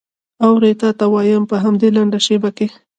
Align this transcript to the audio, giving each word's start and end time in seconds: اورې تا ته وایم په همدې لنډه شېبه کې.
اورې 0.45 0.71
تا 0.81 0.89
ته 0.99 1.05
وایم 1.13 1.43
په 1.51 1.55
همدې 1.63 1.89
لنډه 1.95 2.19
شېبه 2.25 2.49
کې. 2.57 2.67